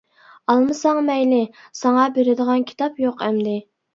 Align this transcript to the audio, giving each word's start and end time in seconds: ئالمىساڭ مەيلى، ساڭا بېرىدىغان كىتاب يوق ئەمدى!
ئالمىساڭ 0.53 1.01
مەيلى، 1.09 1.41
ساڭا 1.81 2.07
بېرىدىغان 2.17 2.65
كىتاب 2.71 3.01
يوق 3.05 3.23
ئەمدى! 3.27 3.57